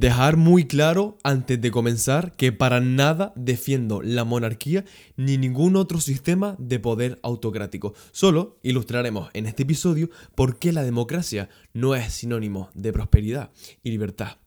[0.00, 4.86] Dejar muy claro antes de comenzar que para nada defiendo la monarquía
[5.18, 7.92] ni ningún otro sistema de poder autocrático.
[8.10, 13.50] Solo ilustraremos en este episodio por qué la democracia no es sinónimo de prosperidad
[13.82, 14.38] y libertad.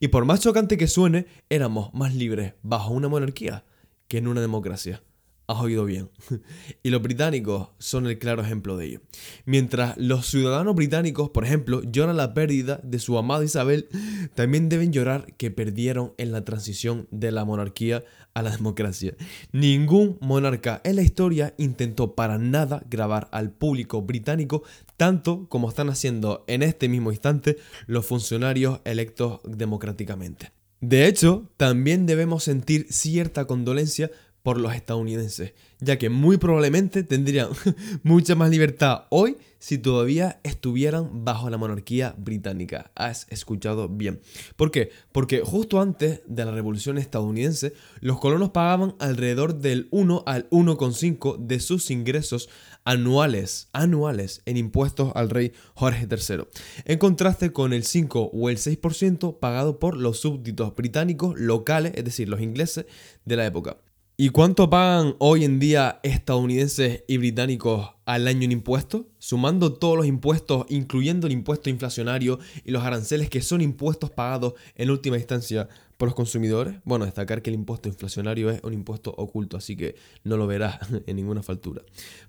[0.00, 3.66] Y por más chocante que suene, éramos más libres bajo una monarquía
[4.08, 5.02] que en una democracia.
[5.48, 6.08] Has oído bien.
[6.82, 9.00] y los británicos son el claro ejemplo de ello.
[9.44, 13.88] Mientras los ciudadanos británicos, por ejemplo, lloran la pérdida de su amada Isabel,
[14.34, 19.14] también deben llorar que perdieron en la transición de la monarquía a la democracia.
[19.52, 24.62] Ningún monarca en la historia intentó para nada grabar al público británico
[24.96, 27.56] tanto como están haciendo en este mismo instante
[27.86, 30.52] los funcionarios electos democráticamente.
[30.80, 34.10] De hecho, también debemos sentir cierta condolencia
[34.42, 37.48] por los estadounidenses, ya que muy probablemente tendrían
[38.02, 42.90] mucha más libertad hoy si todavía estuvieran bajo la monarquía británica.
[42.96, 44.20] Has escuchado bien.
[44.56, 44.90] ¿Por qué?
[45.12, 51.38] Porque justo antes de la revolución estadounidense, los colonos pagaban alrededor del 1 al 1,5
[51.38, 52.48] de sus ingresos
[52.82, 56.44] anuales, anuales en impuestos al rey Jorge III,
[56.84, 62.04] en contraste con el 5 o el 6% pagado por los súbditos británicos locales, es
[62.04, 62.86] decir, los ingleses
[63.24, 63.76] de la época.
[64.22, 69.06] ¿Y cuánto pagan hoy en día estadounidenses y británicos al año en impuestos?
[69.18, 74.54] Sumando todos los impuestos, incluyendo el impuesto inflacionario y los aranceles que son impuestos pagados
[74.76, 76.76] en última instancia por los consumidores.
[76.84, 80.78] Bueno, destacar que el impuesto inflacionario es un impuesto oculto, así que no lo verás
[81.08, 81.82] en ninguna factura.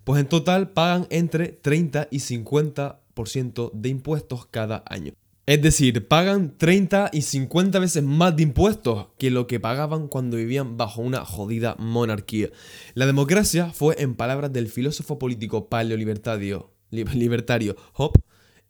[0.03, 5.13] Pues en total pagan entre 30 y 50% de impuestos cada año.
[5.45, 10.37] Es decir, pagan 30 y 50 veces más de impuestos que lo que pagaban cuando
[10.37, 12.49] vivían bajo una jodida monarquía.
[12.93, 18.21] La democracia fue, en palabras del filósofo político paleolibertario libertario Hope,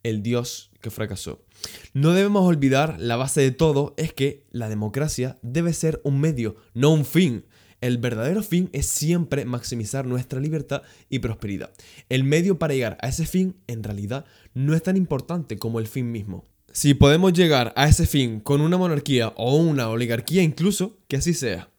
[0.01, 1.45] el dios que fracasó.
[1.93, 6.55] No debemos olvidar, la base de todo es que la democracia debe ser un medio,
[6.73, 7.45] no un fin.
[7.81, 11.71] El verdadero fin es siempre maximizar nuestra libertad y prosperidad.
[12.09, 15.85] El medio para llegar a ese fin, en realidad, no es tan importante como el
[15.85, 16.47] fin mismo.
[16.75, 21.35] Si podemos llegar a ese fin con una monarquía o una oligarquía incluso, que así
[21.35, 21.69] sea.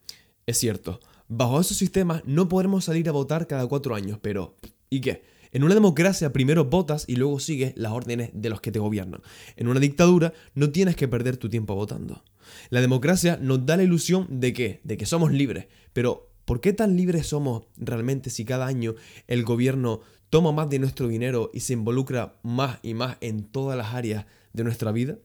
[0.46, 4.54] Es cierto, bajo esos sistemas no podremos salir a votar cada cuatro años, pero
[4.90, 5.24] ¿y qué?
[5.50, 9.20] En una democracia primero votas y luego sigues las órdenes de los que te gobiernan.
[9.56, 12.22] En una dictadura no tienes que perder tu tiempo votando.
[12.70, 16.72] La democracia nos da la ilusión de que, de que somos libres, pero ¿por qué
[16.72, 18.94] tan libres somos realmente si cada año
[19.26, 23.76] el gobierno toma más de nuestro dinero y se involucra más y más en todas
[23.76, 25.18] las áreas de nuestra vida,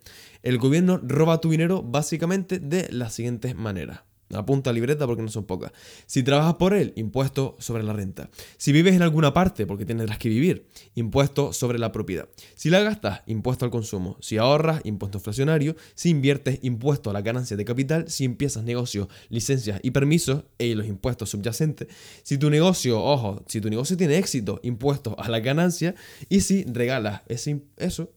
[0.44, 4.02] el gobierno roba tu dinero básicamente de las siguientes maneras.
[4.32, 5.72] Apunta libreta porque no son pocas.
[6.06, 8.30] Si trabajas por él, impuesto sobre la renta.
[8.58, 12.30] Si vives en alguna parte, porque tendrás que vivir, impuesto sobre la propiedad.
[12.54, 14.18] Si la gastas, impuesto al consumo.
[14.22, 15.76] Si ahorras, impuesto inflacionario.
[15.96, 18.08] Si inviertes, impuesto a la ganancia de capital.
[18.08, 21.88] Si empiezas negocios, licencias y permisos, y los impuestos subyacentes.
[22.22, 25.96] Si tu negocio, ojo, si tu negocio tiene éxito, impuesto a la ganancia.
[26.30, 28.12] Y si regalas ese, eso,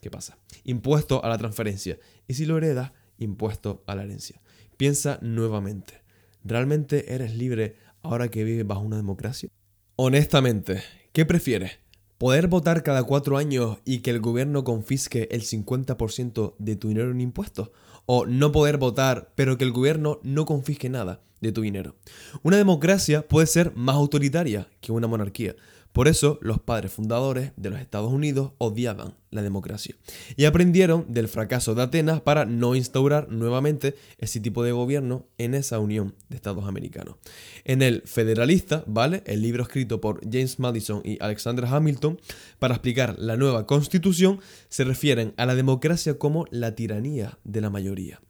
[0.00, 0.08] ¿qué?
[0.08, 0.38] ¿Qué pasa?
[0.64, 1.98] Impuesto a la transferencia.
[2.26, 4.40] Y si lo heredas, impuesto a la herencia.
[4.76, 6.02] Piensa nuevamente.
[6.42, 9.50] ¿Realmente eres libre ahora que vives bajo una democracia?
[9.96, 11.72] Honestamente, ¿qué prefieres?
[12.16, 17.10] ¿Poder votar cada cuatro años y que el gobierno confisque el 50% de tu dinero
[17.10, 17.70] en impuestos?
[18.06, 21.96] ¿O no poder votar pero que el gobierno no confisque nada de tu dinero?
[22.42, 25.56] Una democracia puede ser más autoritaria que una monarquía.
[25.92, 29.96] Por eso los padres fundadores de los Estados Unidos odiaban la democracia
[30.36, 35.54] y aprendieron del fracaso de Atenas para no instaurar nuevamente ese tipo de gobierno en
[35.54, 37.16] esa unión de Estados americanos.
[37.64, 39.22] En el Federalista, ¿vale?
[39.26, 42.20] El libro escrito por James Madison y Alexander Hamilton
[42.58, 47.70] para explicar la nueva constitución, se refieren a la democracia como la tiranía de la
[47.70, 48.20] mayoría.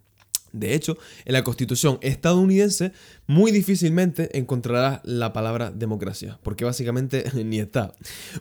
[0.52, 2.92] De hecho, en la constitución estadounidense
[3.26, 7.94] muy difícilmente encontrarás la palabra democracia, porque básicamente ni está.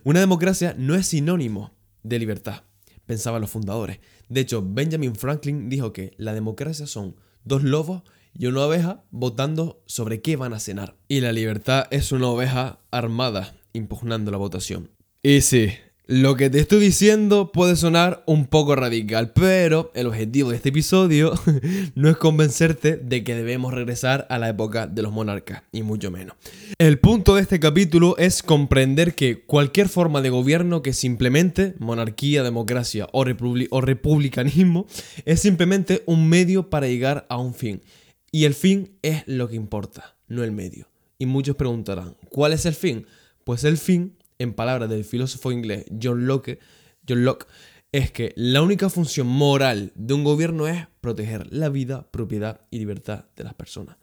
[0.03, 2.63] Una democracia no es sinónimo de libertad,
[3.05, 3.99] pensaban los fundadores.
[4.27, 8.03] De hecho, Benjamin Franklin dijo que la democracia son dos lobos
[8.37, 10.95] y una oveja votando sobre qué van a cenar.
[11.07, 14.91] Y la libertad es una oveja armada impugnando la votación.
[15.21, 15.73] Y sí,
[16.09, 20.69] lo que te estoy diciendo puede sonar un poco radical, pero el objetivo de este
[20.69, 21.35] episodio
[21.93, 26.09] no es convencerte de que debemos regresar a la época de los monarcas, y mucho
[26.09, 26.35] menos.
[26.79, 32.41] El punto de este capítulo es comprender que cualquier forma de gobierno que simplemente, monarquía,
[32.41, 34.87] democracia o, republicanismo,
[35.25, 37.83] es simplemente un medio para llegar a un fin.
[38.31, 40.87] Y el fin es lo que importa, no el medio.
[41.19, 43.05] Y muchos preguntarán, ¿cuál es el fin?
[43.43, 46.59] Pues el fin en palabras del filósofo inglés John Locke,
[47.07, 47.45] John Locke
[47.91, 52.79] es que la única función moral de un gobierno es proteger la vida, propiedad y
[52.79, 53.97] libertad de las personas.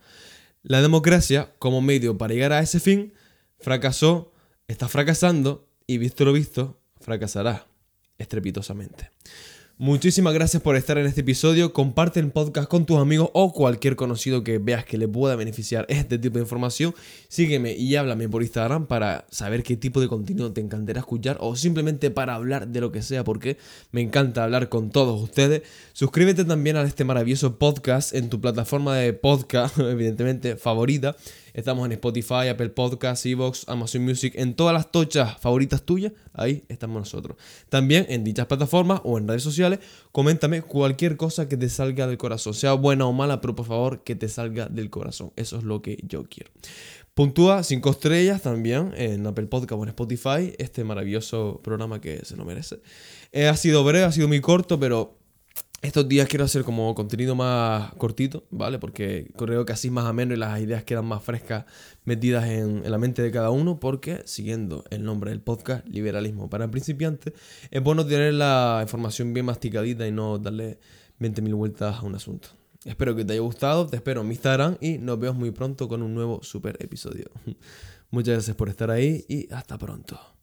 [0.63, 3.15] La democracia, como medio para llegar a ese fin,
[3.61, 4.33] fracasó,
[4.67, 7.67] está fracasando y visto lo visto, fracasará
[8.19, 9.11] estrepitosamente.
[9.79, 11.75] Muchísimas gracias por estar en este episodio.
[11.75, 15.85] Comparte el podcast con tus amigos o cualquier conocido que veas que le pueda beneficiar
[15.91, 16.95] este tipo de información.
[17.29, 21.57] Sígueme y háblame por Instagram para saber qué tipo de contenido te encantará escuchar o
[21.57, 23.59] simplemente para hablar de lo que sea porque
[23.93, 25.61] me encanta hablar con todos ustedes.
[25.93, 31.17] Suscríbete también a este maravilloso podcast en tu plataforma de podcast, evidentemente favorita.
[31.57, 36.65] Estamos en Spotify, Apple Podcasts, Evox, Amazon Music, en todas las tochas favoritas tuyas, ahí
[36.69, 37.39] estamos nosotros.
[37.71, 39.79] También en dichas plataformas o en redes sociales,
[40.13, 44.05] coméntame cualquier cosa que te salga del corazón, sea buena o mala, pero por favor
[44.05, 45.33] que te salga del corazón.
[45.37, 46.51] Eso es lo que yo quiero.
[47.15, 52.37] Puntúa 5 estrellas también en Apple Podcast o en Spotify, este maravilloso programa que se
[52.37, 52.81] lo merece.
[53.33, 55.16] Eh, ha sido breve, ha sido muy corto, pero
[55.87, 58.79] estos días quiero hacer como contenido más cortito, ¿vale?
[58.79, 61.65] Porque creo que así más ameno y las ideas quedan más frescas
[62.05, 66.71] metidas en, la mente de cada uno, porque siguiendo el nombre del podcast, Liberalismo para
[66.71, 67.35] principiantes,
[67.71, 70.79] es bueno tener la información bien masticadita y no darle
[71.21, 72.49] 20.000 vueltas a un asunto.
[72.85, 75.89] Espero que te haya gustado, te espero en mi Instagram y nos vemos muy pronto
[75.89, 77.31] con un nuevo super episodio.
[78.11, 80.36] Muchas gracias por estar ahí y hasta pronto.